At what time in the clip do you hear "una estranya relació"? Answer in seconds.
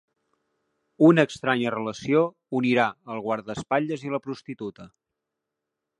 1.07-2.23